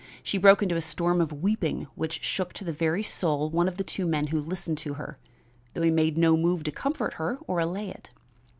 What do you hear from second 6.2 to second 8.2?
move to comfort her or allay it.